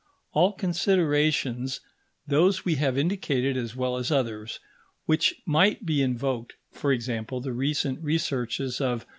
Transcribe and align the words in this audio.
All 0.31 0.53
considerations, 0.53 1.79
those 2.25 2.65
we 2.65 2.73
have 2.77 2.97
indicated 2.97 3.55
as 3.55 3.75
well 3.75 3.97
as 3.97 4.09
others 4.09 4.59
which 5.05 5.35
might 5.45 5.85
be 5.85 6.01
invoked 6.01 6.55
(for 6.71 6.91
example, 6.91 7.39
the 7.39 7.53
recent 7.53 8.01
researches 8.03 8.81
of 8.81 9.01
M. 9.03 9.07